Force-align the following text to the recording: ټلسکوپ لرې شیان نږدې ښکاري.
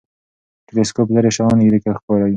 ټلسکوپ 0.67 1.07
لرې 1.15 1.31
شیان 1.37 1.55
نږدې 1.59 1.79
ښکاري. 1.97 2.29